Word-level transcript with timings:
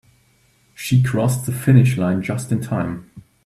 She 0.73 1.03
crossed 1.03 1.45
the 1.45 1.51
finish 1.51 1.95
line 1.95 2.23
just 2.23 2.51
in 2.51 2.59
time. 2.59 3.11